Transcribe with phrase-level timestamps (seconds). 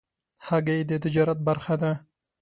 [0.47, 1.91] هګۍ د تجارت برخه ده.